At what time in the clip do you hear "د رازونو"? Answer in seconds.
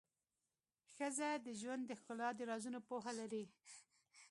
2.35-2.79